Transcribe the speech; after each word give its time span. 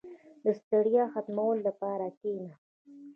•د 0.43 0.45
ستړیا 0.59 1.03
ختمولو 1.13 1.61
لپاره 1.67 2.05
کښېنه. 2.17 2.53